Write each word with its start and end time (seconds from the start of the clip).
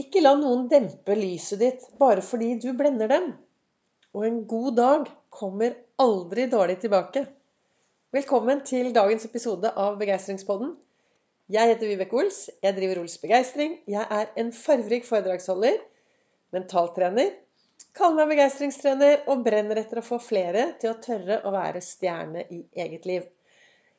Ikke 0.00 0.22
la 0.22 0.30
noen 0.40 0.70
dempe 0.72 1.12
lyset 1.18 1.60
ditt 1.60 1.82
bare 2.00 2.22
fordi 2.24 2.54
du 2.62 2.70
blender 2.76 3.10
dem. 3.12 3.26
Og 4.16 4.24
en 4.24 4.38
god 4.48 4.78
dag 4.78 5.10
kommer 5.28 5.74
aldri 6.00 6.46
dårlig 6.48 6.78
tilbake. 6.80 7.26
Velkommen 8.16 8.62
til 8.64 8.88
dagens 8.96 9.26
episode 9.28 9.68
av 9.76 9.98
Begeistringspodden. 10.00 10.72
Jeg 11.52 11.74
heter 11.74 11.92
Vibeke 11.92 12.16
Ols. 12.16 12.46
Jeg 12.64 12.78
driver 12.78 13.02
Ols 13.02 13.18
Begeistring. 13.20 13.76
Jeg 13.84 14.06
er 14.08 14.32
en 14.40 14.48
farverik 14.56 15.04
foredragsholder, 15.04 15.76
mentaltrener, 16.56 17.34
kaller 17.92 18.24
meg 18.24 18.38
begeistringstrener 18.38 19.26
og 19.28 19.44
brenner 19.44 19.82
etter 19.82 20.00
å 20.00 20.06
få 20.06 20.16
flere 20.24 20.70
til 20.80 20.94
å 20.94 21.00
tørre 21.04 21.42
å 21.44 21.52
være 21.52 21.84
stjerne 21.84 22.46
i 22.48 22.64
eget 22.80 23.04
liv. 23.08 23.28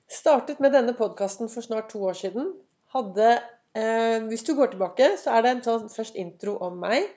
Startet 0.09 0.57
med 0.57 0.73
denne 0.73 0.97
podkasten 0.97 1.53
for 1.53 1.61
snart 1.61 1.93
to 1.93 2.01
år 2.01 2.17
siden. 2.17 2.49
Hadde, 2.97 3.35
hvis 4.29 4.43
du 4.45 4.53
går 4.57 4.73
tilbake, 4.73 5.15
så 5.17 5.37
er 5.37 5.43
det 5.43 5.51
en 5.51 5.63
sånn 5.65 5.89
først 5.89 6.17
intro 6.19 6.57
om 6.61 6.75
meg. 6.83 7.07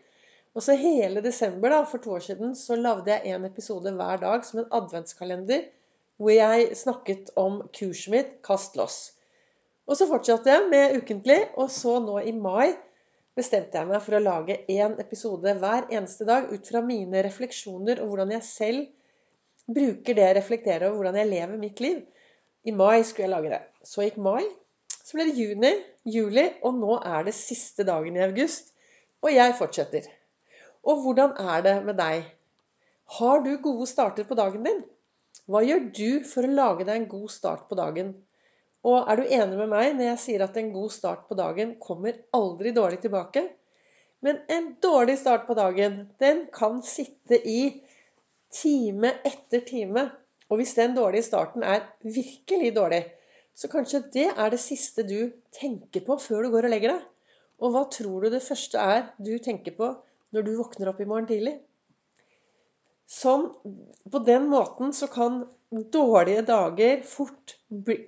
Og 0.57 0.65
så 0.65 0.77
hele 0.81 1.21
desember 1.21 1.75
da, 1.75 1.83
for 1.85 2.01
to 2.01 2.15
år 2.17 2.23
siden 2.25 2.55
så 2.57 2.79
lagde 2.81 3.13
jeg 3.13 3.35
en 3.37 3.45
episode 3.45 3.93
hver 3.93 4.23
dag 4.23 4.45
som 4.49 4.63
en 4.63 4.71
adventskalender. 4.79 5.67
Hvor 6.17 6.33
jeg 6.33 6.71
snakket 6.81 7.35
om 7.37 7.61
kurset 7.77 8.13
mitt 8.15 8.31
'Kast 8.41 8.79
loss'. 8.81 9.13
Og 9.87 9.99
så 9.99 10.09
fortsatte 10.09 10.51
jeg 10.51 10.69
med 10.71 10.97
ukentlig, 10.97 11.43
og 11.61 11.71
så 11.71 11.99
nå 12.01 12.19
i 12.25 12.33
mai 12.33 12.73
bestemte 13.37 13.77
jeg 13.77 13.89
meg 13.91 14.01
for 14.03 14.17
å 14.17 14.23
lage 14.25 14.57
én 14.73 14.97
episode 15.03 15.53
hver 15.61 15.91
eneste 15.93 16.25
dag 16.25 16.49
ut 16.53 16.69
fra 16.71 16.81
mine 16.81 17.21
refleksjoner 17.27 18.01
og 18.01 18.09
hvordan 18.09 18.33
jeg 18.33 18.47
selv 18.49 18.87
bruker 19.67 20.17
det 20.17 20.25
jeg 20.25 20.37
reflekterer 20.39 20.89
over 20.89 21.03
hvordan 21.03 21.19
jeg 21.21 21.33
lever 21.35 21.61
mitt 21.61 21.83
liv. 21.85 22.01
I 22.65 22.73
mai 22.73 23.03
skulle 23.05 23.27
jeg 23.27 23.35
lage 23.35 23.53
det. 23.53 23.61
Så 23.85 24.07
gikk 24.07 24.17
mai. 24.17 24.43
Så 25.07 25.15
ble 25.15 25.29
det 25.29 25.39
juni, 25.39 25.71
juli, 26.11 26.45
og 26.67 26.81
nå 26.81 26.97
er 26.99 27.29
det 27.29 27.35
siste 27.37 27.87
dagen 27.87 28.17
i 28.19 28.25
august. 28.25 28.73
Og 29.23 29.31
jeg 29.31 29.55
fortsetter. 29.59 30.09
Og 30.87 31.05
hvordan 31.05 31.37
er 31.55 31.63
det 31.63 31.75
med 31.87 31.99
deg? 32.01 32.27
Har 33.19 33.45
du 33.45 33.53
gode 33.63 33.87
starter 33.87 34.27
på 34.27 34.39
dagen 34.39 34.67
din? 34.67 34.83
Hva 35.47 35.63
gjør 35.63 35.85
du 35.95 36.09
for 36.27 36.47
å 36.47 36.57
lage 36.59 36.89
deg 36.89 36.99
en 36.99 37.09
god 37.13 37.31
start 37.31 37.69
på 37.71 37.79
dagen? 37.79 38.13
Og 38.87 39.07
er 39.07 39.23
du 39.23 39.31
enig 39.39 39.61
med 39.61 39.71
meg 39.71 39.95
når 39.95 40.11
jeg 40.11 40.23
sier 40.25 40.45
at 40.47 40.59
en 40.59 40.75
god 40.75 40.91
start 40.95 41.25
på 41.31 41.39
dagen 41.39 41.77
kommer 41.83 42.19
aldri 42.35 42.75
dårlig 42.75 42.99
tilbake? 43.07 43.45
Men 44.27 44.43
en 44.51 44.73
dårlig 44.83 45.21
start 45.23 45.47
på 45.47 45.55
dagen, 45.59 46.09
den 46.19 46.47
kan 46.55 46.83
sitte 46.83 47.39
i 47.39 47.61
time 48.51 49.15
etter 49.27 49.63
time 49.67 50.09
og 50.49 50.61
hvis 50.61 50.75
den 50.79 50.95
dårlige 50.97 51.27
starten 51.27 51.63
er 51.63 51.81
virkelig 52.03 52.77
dårlig, 52.77 53.03
så 53.57 53.71
kanskje 53.73 54.03
det 54.13 54.27
er 54.35 54.51
det 54.53 54.61
siste 54.61 55.05
du 55.09 55.33
tenker 55.57 56.05
på 56.05 56.19
før 56.21 56.45
du 56.45 56.53
går 56.53 56.69
og 56.69 56.75
legger 56.75 56.93
deg. 56.93 57.05
Og 57.65 57.73
hva 57.73 57.87
tror 57.93 58.27
du 58.27 58.35
det 58.35 58.45
første 58.45 58.81
er 58.81 59.07
du 59.17 59.33
tenker 59.41 59.73
på 59.79 59.95
når 60.37 60.45
du 60.45 60.53
våkner 60.59 60.91
opp 60.93 61.01
i 61.01 61.09
morgen 61.09 61.29
tidlig? 61.31 61.55
Sånn, 63.07 63.47
på 64.13 64.21
den 64.27 64.49
måten 64.51 64.93
så 64.93 65.09
kan 65.09 65.45
dårlige 65.95 66.43
dager 66.47 67.03
fort 67.07 67.57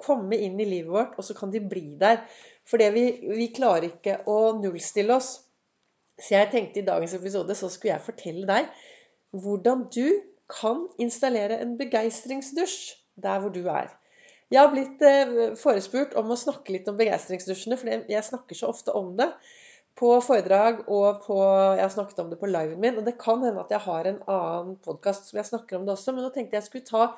komme 0.03 0.37
inn 0.37 0.59
i 0.61 0.67
livet 0.69 0.91
vårt, 0.93 1.17
og 1.19 1.27
så 1.27 1.37
kan 1.39 1.53
de 1.55 1.63
bli 1.63 1.85
der. 2.01 2.25
For 2.69 2.83
vi, 2.95 3.05
vi 3.25 3.49
klarer 3.55 3.89
ikke 3.89 4.21
å 4.29 4.59
nullstille 4.59 5.15
oss. 5.17 5.31
Så 6.19 6.35
jeg 6.35 6.51
tenkte 6.53 6.83
i 6.83 6.87
dagens 6.87 7.15
episode 7.15 7.55
så 7.57 7.71
skulle 7.71 7.95
jeg 7.95 8.05
fortelle 8.05 8.47
deg 8.49 8.69
hvordan 9.39 9.87
du 9.95 10.19
kan 10.51 10.87
installere 11.01 11.61
en 11.63 11.77
begeistringsdusj 11.79 12.79
der 13.23 13.41
hvor 13.43 13.53
du 13.55 13.63
er. 13.71 13.93
Jeg 14.49 14.63
har 14.63 14.71
blitt 14.73 15.03
eh, 15.05 15.55
forespurt 15.61 16.15
om 16.17 16.31
å 16.33 16.39
snakke 16.41 16.73
litt 16.73 16.89
om 16.89 16.97
begeistringsdusjene, 16.97 17.77
for 17.77 18.13
jeg 18.13 18.25
snakker 18.25 18.57
så 18.57 18.71
ofte 18.73 18.95
om 18.97 19.13
det 19.19 19.29
på 19.99 20.13
foredrag 20.23 20.85
og 20.87 21.25
på, 21.25 21.37
jeg 21.77 21.83
har 21.83 21.93
snakket 21.93 22.23
om 22.23 22.31
det 22.31 22.39
på 22.41 22.49
liven 22.49 22.81
min. 22.81 23.01
Og 23.01 23.07
det 23.07 23.19
kan 23.21 23.43
hende 23.45 23.65
at 23.65 23.73
jeg 23.75 23.85
har 23.85 24.09
en 24.09 24.21
annen 24.31 24.77
podkast 24.85 25.29
som 25.29 25.41
jeg 25.41 25.51
snakker 25.51 25.79
om 25.79 25.85
det 25.85 25.97
også, 25.97 26.15
men 26.15 26.25
nå 26.25 26.31
tenkte 26.35 26.59
jeg 26.59 26.69
skulle 26.69 26.89
ta 26.89 27.11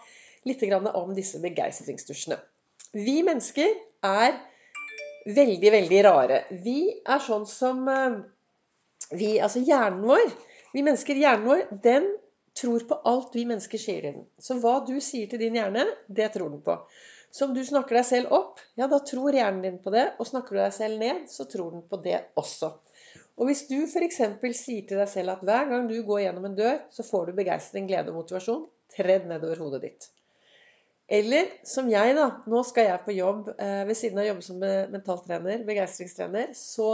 litt 0.48 0.64
om 0.96 1.12
disse 1.14 1.40
begeistringsdusjene. 1.42 2.40
Vi 2.96 3.20
mennesker 3.22 3.74
er 4.08 4.38
veldig, 5.28 5.72
veldig 5.76 6.00
rare. 6.08 6.40
Vi 6.64 6.80
er 7.04 7.22
sånn 7.22 7.46
som 7.46 7.84
eh, 7.88 8.18
vi, 9.10 9.36
Altså 9.38 9.60
hjernen 9.62 10.02
vår 10.06 10.26
Vi 10.72 10.82
mennesker, 10.86 11.18
hjernen 11.18 11.46
vår, 11.46 11.62
den 11.84 12.10
tror 12.58 12.82
på 12.88 12.98
alt 13.06 13.34
vi 13.34 13.46
mennesker 13.46 13.78
sier 13.78 14.02
til 14.02 14.18
den. 14.18 14.26
Så 14.38 14.56
hva 14.62 14.80
du 14.86 14.96
sier 15.02 15.30
til 15.30 15.40
din 15.42 15.56
hjerne, 15.58 15.84
det 16.08 16.32
tror 16.34 16.50
den 16.52 16.62
på. 16.64 16.76
Så 17.30 17.46
om 17.46 17.54
du 17.54 17.60
snakker 17.64 18.00
deg 18.00 18.06
selv 18.08 18.32
opp, 18.34 18.58
ja, 18.78 18.88
da 18.90 18.98
tror 19.06 19.36
hjernen 19.36 19.62
din 19.62 19.78
på 19.82 19.92
det. 19.94 20.08
Og 20.18 20.26
snakker 20.26 20.56
du 20.56 20.62
deg 20.62 20.74
selv 20.74 20.98
ned, 21.02 21.26
så 21.30 21.46
tror 21.50 21.76
den 21.76 21.84
på 21.86 22.00
det 22.02 22.18
også. 22.40 22.72
Og 23.40 23.48
hvis 23.48 23.64
du 23.70 23.78
f.eks. 23.86 24.18
sier 24.58 24.86
til 24.88 24.98
deg 24.98 25.08
selv 25.08 25.36
at 25.36 25.44
hver 25.46 25.70
gang 25.70 25.86
du 25.88 25.96
går 26.06 26.26
gjennom 26.26 26.50
en 26.50 26.56
dør, 26.58 26.80
så 26.92 27.06
får 27.06 27.30
du 27.30 27.38
begeistring, 27.38 27.86
glede 27.88 28.12
og 28.12 28.18
motivasjon, 28.20 28.66
tredd 28.92 29.30
nedover 29.30 29.62
hodet 29.62 29.84
ditt. 29.86 30.10
Eller 31.10 31.48
som 31.66 31.88
jeg, 31.90 32.14
da. 32.18 32.28
Nå 32.50 32.60
skal 32.66 32.86
jeg 32.86 33.02
på 33.06 33.14
jobb 33.16 33.48
eh, 33.56 33.82
ved 33.88 33.98
siden 33.98 34.20
av 34.20 34.26
å 34.26 34.30
jobbe 34.30 34.46
som 34.46 34.60
mentaltrener, 34.62 35.64
begeistringstrener. 35.66 36.52
Så 36.54 36.90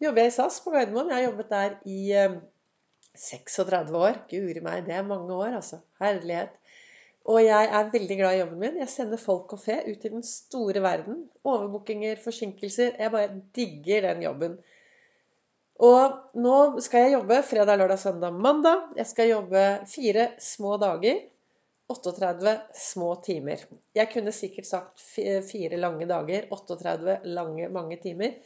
jobber 0.00 0.22
jeg 0.22 0.32
i 0.32 0.36
SAS 0.36 0.60
på 0.64 0.72
Gardermoen. 0.72 1.10
Jeg 1.12 1.18
har 1.18 1.26
jobbet 1.26 1.50
der 1.52 1.74
i 1.90 1.98
eh, 2.16 2.38
36 3.20 3.98
år. 4.00 4.22
Guri 4.30 4.62
meg, 4.64 4.86
det 4.86 4.96
er 4.96 5.10
mange 5.10 5.34
år, 5.36 5.58
altså. 5.58 5.82
Herlighet. 6.00 6.56
Og 7.24 7.40
jeg 7.40 7.68
er 7.72 7.90
veldig 7.92 8.16
glad 8.18 8.36
i 8.36 8.40
jobben 8.42 8.60
min. 8.60 8.80
Jeg 8.82 8.90
sender 8.92 9.20
folk 9.20 9.52
og 9.56 9.60
fe 9.62 9.78
ut 9.86 10.02
i 10.04 10.12
den 10.12 10.24
store 10.28 10.82
verden. 10.84 11.22
Overbookinger, 11.44 12.18
forsinkelser. 12.20 12.98
Jeg 13.00 13.12
bare 13.14 13.38
digger 13.56 14.04
den 14.10 14.24
jobben. 14.26 14.58
Og 15.84 16.18
nå 16.38 16.56
skal 16.84 17.06
jeg 17.06 17.14
jobbe 17.16 17.40
fredag, 17.48 17.80
lørdag, 17.80 17.98
søndag, 17.98 18.36
mandag. 18.46 18.90
Jeg 18.98 19.08
skal 19.08 19.32
jobbe 19.32 19.62
fire 19.88 20.28
små 20.38 20.76
dager. 20.82 21.22
38 21.88 22.54
små 22.80 23.14
timer. 23.24 23.64
Jeg 23.96 24.08
kunne 24.12 24.32
sikkert 24.32 24.68
sagt 24.68 25.00
fire 25.48 25.80
lange 25.80 26.08
dager. 26.08 26.46
38 26.52 27.18
lange, 27.24 27.68
mange 27.68 27.98
timer. 28.04 28.36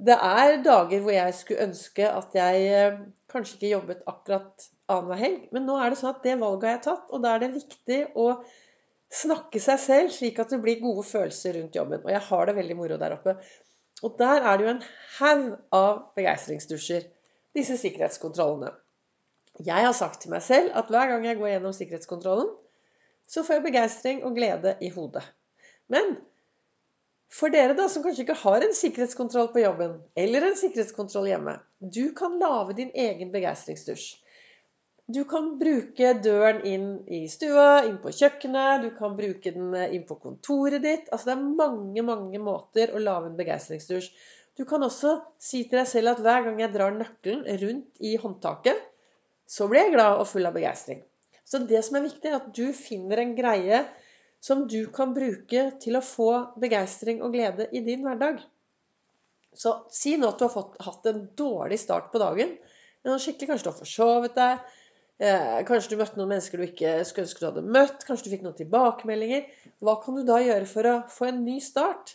Det 0.00 0.16
er 0.16 0.62
dager 0.64 1.00
hvor 1.00 1.14
jeg 1.14 1.34
skulle 1.34 1.64
ønske 1.68 2.06
at 2.08 2.34
jeg 2.34 2.68
eh, 2.74 3.00
kanskje 3.30 3.56
ikke 3.56 3.72
jobbet 3.74 4.02
akkurat 4.10 4.66
annenhver 4.90 5.20
helg. 5.20 5.46
Men 5.54 5.66
nå 5.68 5.78
er 5.78 5.92
det 5.92 6.00
sånn 6.00 6.12
at 6.12 6.24
det 6.26 6.36
valget 6.40 6.66
har 6.68 6.76
jeg 6.76 6.84
tatt, 6.88 7.06
og 7.10 7.24
da 7.24 7.34
er 7.34 7.44
det 7.44 7.54
viktig 7.56 8.00
å 8.18 8.26
snakke 9.10 9.62
seg 9.62 9.80
selv 9.82 10.12
slik 10.14 10.38
at 10.42 10.52
det 10.54 10.60
blir 10.62 10.82
gode 10.82 11.04
følelser 11.06 11.56
rundt 11.58 11.76
jobben. 11.78 12.02
Og 12.04 12.12
jeg 12.14 12.22
har 12.28 12.46
det 12.46 12.56
veldig 12.60 12.78
moro 12.78 12.98
der 13.00 13.16
oppe. 13.16 13.36
Og 14.06 14.14
der 14.20 14.46
er 14.46 14.56
det 14.56 14.66
jo 14.66 14.72
en 14.74 14.84
haug 15.18 15.48
av 15.76 16.04
begeistringsdusjer. 16.16 17.08
Disse 17.56 17.76
sikkerhetskontrollene. 17.80 18.70
Jeg 19.66 19.84
har 19.84 19.94
sagt 19.96 20.22
til 20.22 20.32
meg 20.32 20.44
selv 20.46 20.72
at 20.78 20.88
hver 20.92 21.10
gang 21.10 21.26
jeg 21.26 21.38
går 21.40 21.54
gjennom 21.54 21.74
sikkerhetskontrollen, 21.76 22.52
så 23.30 23.42
får 23.46 23.58
jeg 23.58 23.66
begeistring 23.66 24.22
og 24.26 24.38
glede 24.38 24.76
i 24.82 24.88
hodet. 24.94 25.22
Men 25.90 26.16
for 27.30 27.52
dere 27.54 27.76
da, 27.78 27.86
som 27.88 28.02
kanskje 28.02 28.24
ikke 28.24 28.40
har 28.42 28.64
en 28.64 28.74
sikkerhetskontroll 28.74 29.52
på 29.54 29.62
jobben, 29.62 30.00
eller 30.18 30.48
en 30.48 30.58
sikkerhetskontroll 30.58 31.28
hjemme, 31.30 31.54
du 31.78 32.10
kan 32.16 32.38
lage 32.42 32.76
din 32.80 32.90
egen 32.94 33.30
begeistringsdusj. 33.34 34.08
Du 35.10 35.24
kan 35.26 35.56
bruke 35.58 36.12
døren 36.22 36.60
inn 36.66 36.90
i 37.10 37.24
stua, 37.30 37.82
inn 37.86 37.96
på 38.02 38.12
kjøkkenet, 38.14 38.84
du 38.84 38.90
kan 38.98 39.16
bruke 39.18 39.50
den 39.54 39.72
inn 39.88 40.04
på 40.06 40.16
kontoret 40.22 40.84
ditt. 40.84 41.08
Altså 41.10 41.32
det 41.32 41.34
er 41.34 41.48
mange, 41.58 42.04
mange 42.06 42.42
måter 42.42 42.92
å 42.94 43.02
lage 43.02 43.32
en 43.32 43.38
begeistringsdusj. 43.38 44.12
Du 44.58 44.62
kan 44.68 44.84
også 44.86 45.16
si 45.42 45.64
til 45.64 45.80
deg 45.80 45.88
selv 45.90 46.12
at 46.12 46.22
hver 46.22 46.44
gang 46.46 46.60
jeg 46.62 46.74
drar 46.74 46.94
nøkkelen 46.94 47.42
rundt 47.62 48.06
i 48.06 48.14
håndtaket, 48.22 48.86
så 49.50 49.66
blir 49.70 49.86
jeg 49.86 49.96
glad 49.96 50.20
og 50.20 50.28
full 50.30 50.46
av 50.46 50.54
begeistring. 50.54 51.02
Så 51.42 51.58
det 51.66 51.82
som 51.82 51.98
er 51.98 52.06
viktig, 52.06 52.30
er 52.30 52.38
at 52.38 52.50
du 52.54 52.70
finner 52.76 53.22
en 53.22 53.34
greie 53.34 53.82
som 54.40 54.64
du 54.68 54.86
kan 54.94 55.12
bruke 55.16 55.66
til 55.82 55.98
å 55.98 56.04
få 56.04 56.30
begeistring 56.60 57.20
og 57.24 57.34
glede 57.36 57.68
i 57.76 57.82
din 57.84 58.04
hverdag. 58.06 58.40
Så 59.56 59.74
si 59.92 60.14
nå 60.16 60.30
at 60.30 60.40
du 60.40 60.46
har 60.46 60.54
fått, 60.54 60.78
hatt 60.80 61.08
en 61.10 61.24
dårlig 61.36 61.80
start 61.82 62.08
på 62.12 62.20
dagen. 62.22 62.54
Skikkelig, 63.04 63.50
Kanskje 63.50 63.66
du 63.66 63.72
har 63.72 63.80
forsovet 63.80 64.38
deg. 64.38 64.76
Eh, 65.20 65.58
kanskje 65.68 65.92
du 65.92 66.00
møtte 66.00 66.16
noen 66.16 66.30
mennesker 66.32 66.60
du 66.60 66.64
ikke 66.64 66.94
skulle 67.04 67.26
ønske 67.26 67.42
du 67.42 67.48
hadde 67.50 67.66
møtt. 67.76 68.06
Kanskje 68.08 68.28
du 68.28 68.32
fikk 68.32 68.46
noen 68.46 68.56
tilbakemeldinger. 68.56 69.50
Hva 69.84 69.98
kan 70.00 70.16
du 70.16 70.24
da 70.28 70.38
gjøre 70.40 70.68
for 70.70 70.88
å 70.88 70.96
få 71.12 71.28
en 71.28 71.42
ny 71.44 71.58
start? 71.64 72.14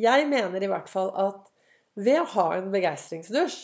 Jeg 0.00 0.26
mener 0.30 0.64
i 0.64 0.70
hvert 0.72 0.90
fall 0.90 1.12
at 1.20 1.50
ved 1.94 2.22
å 2.22 2.28
ha 2.34 2.46
en 2.56 2.70
begeistringsdusj, 2.72 3.58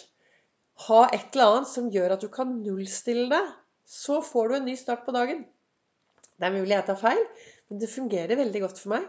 ha 0.86 1.04
et 1.08 1.34
eller 1.34 1.56
annet 1.56 1.70
som 1.72 1.88
gjør 1.90 2.14
at 2.14 2.22
du 2.22 2.28
kan 2.30 2.52
nullstille 2.62 3.26
deg, 3.32 3.54
så 3.88 4.20
får 4.22 4.50
du 4.50 4.56
en 4.58 4.68
ny 4.68 4.76
start 4.78 5.06
på 5.06 5.14
dagen. 5.16 5.46
Det 6.38 6.46
er 6.46 6.54
mulig 6.54 6.76
jeg 6.76 6.86
tar 6.86 7.00
feil, 7.00 7.22
det 7.68 7.90
fungerer 7.92 8.40
veldig 8.40 8.64
godt 8.64 8.80
for 8.82 8.94
meg. 8.96 9.06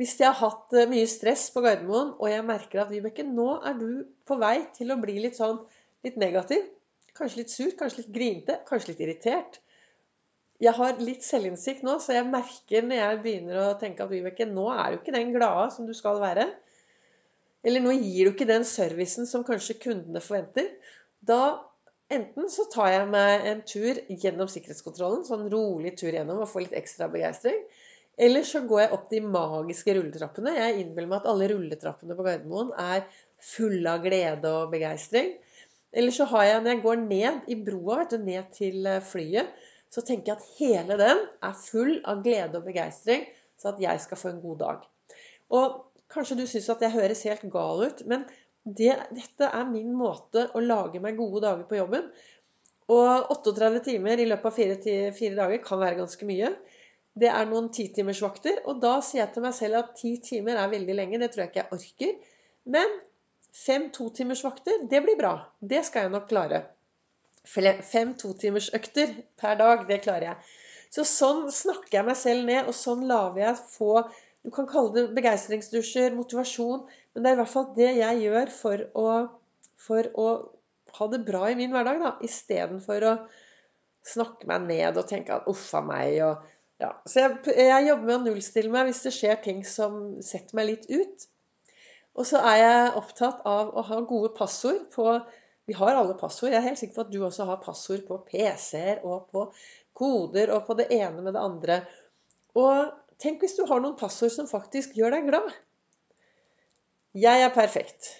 Hvis 0.00 0.14
jeg 0.18 0.30
har 0.30 0.38
hatt 0.40 0.72
eh, 0.74 0.88
mye 0.90 1.08
stress 1.10 1.48
på 1.54 1.62
Gardermoen, 1.64 2.14
og 2.18 2.30
jeg 2.30 2.44
merker 2.46 2.82
at 2.82 2.90
Vibeke, 2.90 3.26
nå 3.28 3.58
er 3.60 3.76
du 3.78 3.88
på 4.26 4.38
vei 4.40 4.56
til 4.76 4.90
å 4.90 4.98
bli 5.02 5.18
litt 5.22 5.38
sånn 5.38 5.60
litt 6.06 6.16
negativ. 6.18 6.64
Kanskje 7.14 7.42
litt 7.42 7.52
sur, 7.52 7.74
kanskje 7.78 8.02
litt 8.02 8.14
grinte, 8.14 8.56
kanskje 8.68 8.92
litt 8.92 9.04
irritert. 9.04 9.60
Jeg 10.62 10.74
har 10.78 11.00
litt 11.02 11.26
selvinnsikt 11.26 11.82
nå, 11.86 11.98
så 12.00 12.16
jeg 12.16 12.30
merker 12.30 12.86
når 12.86 12.98
jeg 12.98 13.20
begynner 13.24 13.60
å 13.60 13.78
tenke 13.78 14.04
at 14.04 14.12
Vibeke, 14.12 14.46
nå 14.48 14.68
er 14.72 14.92
du 14.92 15.00
ikke 15.00 15.14
den 15.14 15.34
glade 15.34 15.68
som 15.74 15.88
du 15.88 15.94
skal 15.98 16.22
være. 16.22 16.48
Eller 17.62 17.82
nå 17.82 17.94
gir 17.94 18.26
du 18.26 18.32
ikke 18.32 18.48
den 18.48 18.64
servicen 18.66 19.28
som 19.28 19.44
kanskje 19.46 19.78
kundene 19.82 20.22
forventer. 20.24 20.72
Da 21.22 21.62
enten 22.12 22.50
så 22.50 22.66
tar 22.72 22.90
jeg 22.90 23.10
meg 23.12 23.46
en 23.50 23.62
tur 23.68 24.00
gjennom 24.08 24.50
sikkerhetskontrollen, 24.50 25.22
sånn 25.28 25.46
rolig 25.52 25.94
tur 26.00 26.10
gjennom 26.10 26.42
og 26.42 26.50
får 26.50 26.66
litt 26.66 26.78
ekstra 26.82 27.10
begeistring. 27.12 27.60
Eller 28.20 28.44
så 28.44 28.60
går 28.68 28.80
jeg 28.82 28.92
opp 28.94 29.06
de 29.10 29.20
magiske 29.24 29.94
rulletrappene. 29.96 30.52
Jeg 30.58 30.82
innbiller 30.82 31.08
meg 31.08 31.22
at 31.22 31.30
alle 31.32 31.48
rulletrappene 31.52 32.16
på 32.16 32.26
Gardermoen 32.26 32.72
er 32.80 33.06
fulle 33.42 33.94
av 33.94 34.04
glede 34.04 34.50
og 34.52 34.72
begeistring. 34.74 35.32
Eller 35.92 36.14
så 36.14 36.26
har 36.30 36.46
jeg, 36.48 36.60
når 36.62 36.74
jeg 36.74 36.82
går 36.86 37.00
ned 37.06 37.48
i 37.52 37.56
broa, 37.66 38.02
vet 38.02 38.12
du, 38.14 38.26
ned 38.26 38.52
til 38.56 38.88
eh, 38.88 39.00
flyet, 39.04 39.64
så 39.92 40.04
tenker 40.04 40.32
jeg 40.32 40.38
at 40.38 40.52
hele 40.56 40.98
den 41.00 41.24
er 41.44 41.56
full 41.58 41.98
av 42.08 42.22
glede 42.24 42.60
og 42.60 42.68
begeistring, 42.68 43.26
så 43.60 43.72
at 43.72 43.82
jeg 43.82 44.00
skal 44.00 44.20
få 44.20 44.30
en 44.30 44.44
god 44.44 44.60
dag. 44.62 44.86
Og 45.52 45.82
kanskje 46.12 46.38
du 46.38 46.46
syns 46.48 46.70
at 46.72 46.84
jeg 46.84 46.96
høres 46.96 47.24
helt 47.28 47.44
gal 47.52 47.84
ut, 47.84 48.00
men 48.08 48.24
det, 48.64 48.94
dette 49.12 49.48
er 49.48 49.68
min 49.68 49.92
måte 49.96 50.46
å 50.54 50.62
lage 50.64 51.00
meg 51.02 51.18
gode 51.18 51.42
dager 51.44 51.66
på 51.68 51.80
jobben. 51.80 52.08
Og 52.92 53.32
38 53.34 53.82
timer 53.84 54.20
i 54.20 54.28
løpet 54.28 54.48
av 54.48 54.56
fire, 54.56 54.78
fire 55.16 55.36
dager 55.38 55.60
kan 55.64 55.80
være 55.82 56.00
ganske 56.00 56.28
mye. 56.28 56.54
Det 57.18 57.28
er 57.28 57.48
noen 57.48 57.68
titimersvakter, 57.74 58.62
og 58.64 58.80
da 58.80 58.96
sier 59.04 59.26
jeg 59.26 59.34
til 59.34 59.44
meg 59.44 59.56
selv 59.56 59.82
at 59.82 59.90
ti 59.98 60.14
timer 60.24 60.56
er 60.56 60.70
veldig 60.72 60.94
lenge. 60.96 61.20
Det 61.20 61.28
tror 61.32 61.44
jeg 61.44 61.50
ikke 61.52 61.60
jeg 61.62 61.76
orker. 61.76 62.38
Men 62.76 62.94
fem 63.52 63.90
totimersvakter, 63.92 64.86
det 64.88 65.02
blir 65.04 65.18
bra. 65.20 65.34
Det 65.60 65.82
skal 65.84 66.06
jeg 66.06 66.14
nok 66.14 66.30
klare. 66.30 66.62
Fem 67.44 68.14
totimersøkter 68.18 69.12
per 69.40 69.58
dag, 69.60 69.84
det 69.88 70.00
klarer 70.06 70.30
jeg. 70.30 70.52
Så 70.92 71.04
sånn 71.08 71.46
snakker 71.52 71.98
jeg 71.98 72.06
meg 72.08 72.18
selv 72.20 72.48
ned, 72.48 72.68
og 72.68 72.76
sånn 72.76 73.06
lager 73.08 73.46
jeg 73.46 73.64
få 73.74 73.94
Du 74.42 74.50
kan 74.50 74.66
kalle 74.66 74.90
det 74.96 75.02
begeistringsdusjer, 75.14 76.16
motivasjon, 76.18 76.80
men 77.14 77.22
det 77.22 77.30
er 77.30 77.36
i 77.36 77.38
hvert 77.38 77.50
fall 77.52 77.68
det 77.76 77.90
jeg 77.94 78.22
gjør 78.24 78.48
for 78.50 78.82
å, 78.98 79.04
for 79.78 80.08
å 80.18 80.24
ha 80.96 81.06
det 81.12 81.20
bra 81.28 81.44
i 81.46 81.54
min 81.60 81.70
hverdag, 81.70 82.00
da. 82.02 82.10
Istedenfor 82.26 83.06
å 83.06 83.12
snakke 84.02 84.48
meg 84.50 84.66
ned 84.66 84.98
og 84.98 85.06
tenke 85.06 85.36
at 85.36 85.46
uff 85.50 85.68
a 85.78 85.84
meg 85.86 86.18
og 86.26 86.42
ja, 86.82 86.90
så 87.06 87.20
jeg, 87.22 87.36
jeg, 87.54 87.86
jobber 87.86 88.08
med 88.08 88.16
å 88.16 88.22
nullstille 88.24 88.72
meg 88.72 88.88
hvis 88.88 89.04
det 89.04 89.12
skjer 89.14 89.38
ting 89.44 89.60
som 89.66 90.00
setter 90.24 90.58
meg 90.58 90.68
litt 90.72 90.88
ut. 90.90 91.28
Og 92.18 92.26
så 92.28 92.40
er 92.42 92.58
jeg 92.58 92.96
opptatt 92.98 93.44
av 93.48 93.70
å 93.72 93.84
ha 93.88 94.00
gode 94.08 94.32
passord 94.36 94.88
på 94.92 95.06
Vi 95.70 95.76
har 95.78 95.94
alle 95.94 96.16
passord. 96.18 96.50
Jeg 96.50 96.58
er 96.58 96.66
helt 96.66 96.80
sikker 96.80 96.96
på 96.96 97.04
at 97.04 97.12
du 97.12 97.20
også 97.22 97.46
har 97.46 97.60
passord 97.62 98.02
på 98.08 98.18
PC-er 98.26 99.04
og 99.06 99.28
på 99.30 99.44
koder 99.94 100.50
og 100.56 100.66
på 100.66 100.74
det 100.80 100.88
ene 100.90 101.22
med 101.22 101.36
det 101.36 101.44
andre. 101.44 101.76
Og 102.58 102.90
tenk 103.22 103.44
hvis 103.44 103.54
du 103.60 103.62
har 103.70 103.80
noen 103.80 103.94
passord 104.00 104.34
som 104.34 104.50
faktisk 104.50 104.98
gjør 104.98 105.14
deg 105.14 105.30
glad. 105.30 105.54
Jeg 107.14 107.46
er 107.46 107.54
perfekt. 107.54 108.10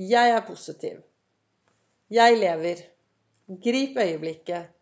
Jeg 0.00 0.32
er 0.32 0.42
positiv. 0.48 1.04
Jeg 2.08 2.40
lever. 2.40 2.80
Grip 3.62 4.00
øyeblikket. 4.00 4.72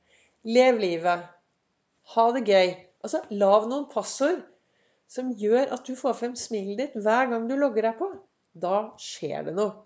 Lev 0.46 0.78
livet. 0.78 1.26
Ha 2.14 2.30
det 2.38 2.46
gøy. 2.46 2.74
Altså, 3.04 3.20
Lag 3.36 3.68
noen 3.68 3.88
passord 3.92 4.40
som 5.10 5.32
gjør 5.36 5.72
at 5.76 5.84
du 5.86 5.94
får 5.98 6.16
frem 6.18 6.36
smilet 6.38 6.80
ditt 6.80 7.02
hver 7.04 7.28
gang 7.30 7.48
du 7.48 7.54
logger 7.60 7.90
deg 7.90 7.98
på. 7.98 8.08
Da 8.54 8.78
skjer 9.00 9.50
det 9.50 9.54
noe. 9.58 9.84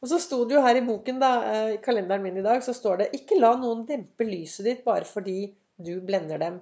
Og 0.00 0.08
så 0.08 0.20
sto 0.22 0.38
det 0.48 0.56
jo 0.56 0.62
her 0.64 0.78
i 0.78 0.84
boken, 0.84 1.18
da, 1.20 1.30
eh, 1.44 1.72
i 1.74 1.80
kalenderen 1.84 2.22
min 2.24 2.38
i 2.40 2.44
dag, 2.44 2.62
så 2.64 2.72
står 2.76 2.96
det 3.00 3.10
'Ikke 3.12 3.40
la 3.40 3.52
noen 3.56 3.84
dempe 3.88 4.24
lyset 4.24 4.64
ditt 4.64 4.84
bare 4.84 5.04
fordi 5.04 5.54
du 5.76 6.00
blender 6.00 6.38
dem'. 6.38 6.60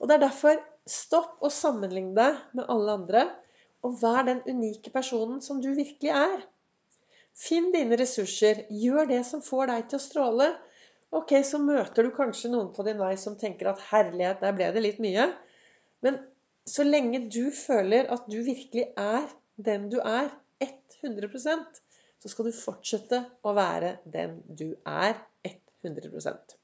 Og 0.00 0.08
det 0.08 0.16
er 0.16 0.24
derfor 0.24 0.62
stopp 0.86 1.42
å 1.44 1.50
sammenligne 1.52 2.14
deg 2.16 2.38
med 2.54 2.64
alle 2.68 2.94
andre, 3.00 3.24
og 3.84 3.98
vær 4.00 4.24
den 4.24 4.40
unike 4.46 4.90
personen 4.94 5.42
som 5.44 5.60
du 5.60 5.74
virkelig 5.74 6.14
er. 6.14 6.46
Finn 7.38 7.70
dine 7.72 7.98
ressurser. 8.00 8.64
Gjør 8.70 9.08
det 9.08 9.20
som 9.26 9.42
får 9.42 9.66
deg 9.70 9.88
til 9.88 9.98
å 9.98 10.02
stråle. 10.02 10.48
Ok, 11.14 11.32
så 11.44 11.60
møter 11.62 12.04
du 12.04 12.12
kanskje 12.12 12.50
noen 12.52 12.72
på 12.76 12.84
din 12.84 12.98
vei 13.00 13.14
som 13.16 13.36
tenker 13.40 13.70
at 13.70 13.80
'herlighet, 13.88 14.42
der 14.42 14.56
ble 14.56 14.72
det 14.74 14.82
litt 14.84 14.98
mye'. 15.00 15.30
Men 16.04 16.18
så 16.68 16.84
lenge 16.84 17.24
du 17.32 17.50
føler 17.54 18.10
at 18.12 18.26
du 18.28 18.42
virkelig 18.44 18.90
er 18.96 19.24
den 19.56 19.88
du 19.88 19.98
er, 20.04 20.28
100% 21.02 21.80
så 22.18 22.30
skal 22.30 22.48
du 22.48 22.54
fortsette 22.54 23.22
å 23.46 23.54
være 23.56 23.98
den 24.10 24.40
du 24.58 24.72
er 24.86 25.14
100% 25.46 26.56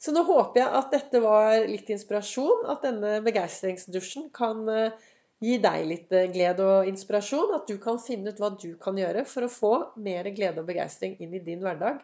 Så 0.00 0.12
nå 0.16 0.24
håper 0.28 0.60
jeg 0.60 0.74
at 0.80 0.92
dette 0.94 1.22
var 1.24 1.54
litt 1.68 1.88
inspirasjon, 1.92 2.66
at 2.72 2.84
denne 2.84 3.18
begeistringsdusjen 3.24 4.28
kan 4.36 4.62
eh, 4.72 5.08
gi 5.44 5.56
deg 5.60 5.86
litt 5.88 6.12
eh, 6.16 6.28
glede 6.32 6.64
og 6.64 6.88
inspirasjon. 6.88 7.54
At 7.56 7.68
du 7.68 7.76
kan 7.82 8.00
finne 8.00 8.32
ut 8.32 8.40
hva 8.40 8.52
du 8.56 8.70
kan 8.80 8.96
gjøre 9.00 9.26
for 9.28 9.44
å 9.44 9.52
få 9.52 9.72
mer 10.00 10.28
glede 10.36 10.62
og 10.62 10.68
begeistring 10.68 11.18
inn 11.20 11.36
i 11.36 11.42
din 11.44 11.64
hverdag 11.64 12.00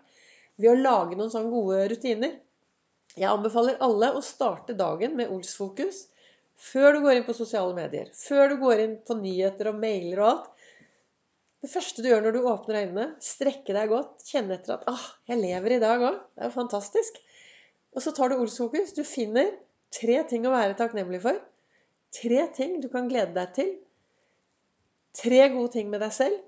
ved 0.60 0.72
å 0.72 0.80
lage 0.80 1.16
noen 1.16 1.32
sånne 1.32 1.52
gode 1.52 1.86
rutiner. 1.92 2.36
Jeg 3.16 3.30
anbefaler 3.30 3.80
alle 3.84 4.12
å 4.16 4.22
starte 4.24 4.76
dagen 4.76 5.16
med 5.16 5.32
Ols-fokus 5.32 6.06
før 6.56 6.96
du 6.96 7.02
går 7.04 7.18
inn 7.18 7.26
på 7.26 7.36
sosiale 7.36 7.76
medier. 7.76 8.10
Før 8.16 8.52
du 8.52 8.58
går 8.60 8.82
inn 8.84 8.96
på 9.06 9.16
nyheter 9.18 9.70
og 9.70 9.80
mailer 9.80 10.22
og 10.22 10.28
alt. 10.30 10.50
Det 11.64 11.72
første 11.72 12.02
du 12.04 12.10
gjør 12.10 12.26
når 12.26 12.36
du 12.36 12.48
åpner 12.48 12.80
øynene, 12.82 13.06
strekke 13.24 13.74
deg 13.74 13.90
godt, 13.90 14.24
kjenne 14.28 14.58
etter 14.58 14.76
at 14.76 14.84
ah, 14.92 15.06
jeg 15.28 15.40
lever 15.40 15.76
i 15.76 15.80
dag 15.82 16.04
òg. 16.04 16.18
Det 16.36 16.44
er 16.44 16.50
jo 16.50 16.56
fantastisk. 16.56 17.16
Og 17.96 18.04
så 18.04 18.12
tar 18.16 18.30
du 18.30 18.38
Ols-fokus. 18.38 18.92
Du 18.96 19.02
finner 19.08 19.50
tre 19.94 20.20
ting 20.28 20.44
å 20.46 20.52
være 20.52 20.76
takknemlig 20.78 21.22
for. 21.24 21.40
Tre 22.16 22.44
ting 22.56 22.78
du 22.82 22.88
kan 22.92 23.08
glede 23.10 23.34
deg 23.36 23.56
til. 23.56 23.72
Tre 25.16 25.40
gode 25.56 25.72
ting 25.78 25.88
med 25.92 26.04
deg 26.04 26.12
selv 26.12 26.42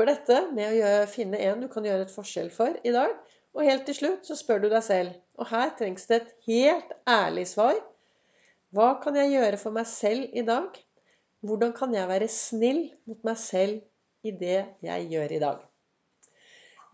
topper 0.00 0.14
dette 0.14 0.54
med 0.56 0.64
å 0.64 0.76
gjøre, 0.78 1.08
finne 1.12 1.38
en 1.44 1.60
du 1.60 1.66
kan 1.68 1.84
gjøre 1.84 2.06
et 2.06 2.12
forskjell 2.14 2.48
for 2.54 2.72
i 2.88 2.92
dag. 2.94 3.10
Og 3.52 3.66
helt 3.66 3.84
til 3.84 3.96
slutt 3.98 4.24
så 4.24 4.36
spør 4.38 4.62
du 4.62 4.68
deg 4.70 4.82
selv, 4.86 5.12
og 5.36 5.50
her 5.50 5.74
trengs 5.76 6.06
det 6.08 6.20
et 6.20 6.30
helt 6.46 6.94
ærlig 7.04 7.44
svar. 7.50 7.76
Hva 8.72 8.94
kan 9.02 9.18
jeg 9.18 9.34
gjøre 9.34 9.58
for 9.60 9.76
meg 9.76 9.88
selv 9.90 10.30
i 10.32 10.44
dag? 10.46 10.70
Hvordan 11.44 11.74
kan 11.76 11.92
jeg 11.92 12.08
være 12.08 12.30
snill 12.32 12.86
mot 13.10 13.20
meg 13.26 13.36
selv 13.42 13.82
i 14.24 14.32
det 14.32 14.62
jeg 14.86 15.08
gjør 15.10 15.36
i 15.36 15.42
dag? 15.42 15.64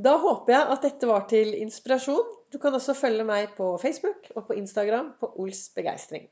Da 0.02 0.16
håper 0.18 0.56
jeg 0.56 0.72
at 0.74 0.86
dette 0.88 1.10
var 1.10 1.28
til 1.30 1.54
inspirasjon. 1.60 2.32
Du 2.50 2.58
kan 2.58 2.74
også 2.74 2.96
følge 2.96 3.26
meg 3.28 3.54
på 3.54 3.76
Facebook 3.78 4.32
og 4.34 4.48
på 4.48 4.56
Instagram 4.58 5.12
på 5.20 5.30
Ols 5.44 5.68
begeistring. 5.76 6.26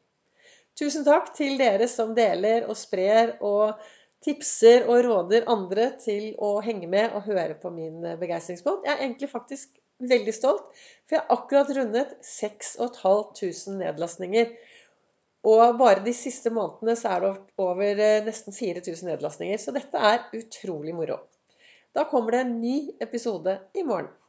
Tusen 0.74 1.06
takk 1.06 1.30
til 1.36 1.54
dere 1.60 1.86
som 1.86 2.16
deler 2.16 2.66
og 2.66 2.74
sprer 2.74 3.36
og 3.46 3.78
tipser 4.24 4.86
og 4.88 5.02
råder 5.06 5.48
andre 5.52 5.90
til 6.00 6.32
å 6.42 6.56
henge 6.64 6.88
med 6.90 7.14
og 7.14 7.26
høre 7.28 7.56
på 7.60 7.72
min 7.74 8.04
eh, 8.04 8.18
begeistringspod. 8.20 8.84
Jeg 8.86 8.94
er 8.94 9.02
egentlig 9.04 9.30
faktisk 9.32 9.76
veldig 10.04 10.34
stolt, 10.34 10.64
for 11.04 11.16
jeg 11.16 11.22
har 11.22 11.36
akkurat 11.36 11.70
rundet 11.76 12.16
6500 12.26 13.78
nedlastninger. 13.82 14.50
Og 15.44 15.76
bare 15.76 16.00
de 16.06 16.14
siste 16.16 16.48
månedene 16.54 16.96
så 16.96 17.14
er 17.14 17.24
det 17.24 17.32
over 17.60 18.04
eh, 18.08 18.20
nesten 18.24 18.56
4000 18.56 19.12
nedlastninger. 19.12 19.60
Så 19.60 19.76
dette 19.76 20.00
er 20.00 20.24
utrolig 20.40 20.96
moro. 20.96 21.20
Da 21.94 22.06
kommer 22.10 22.34
det 22.34 22.44
en 22.44 22.58
ny 22.62 22.76
episode 23.04 23.58
i 23.76 23.84
morgen. 23.86 24.10